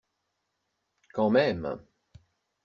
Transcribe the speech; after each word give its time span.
Quand 1.13 1.29
même 1.29 1.79